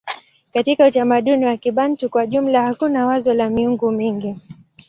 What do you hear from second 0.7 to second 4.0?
utamaduni wa Kibantu kwa jumla hakuna wazo la miungu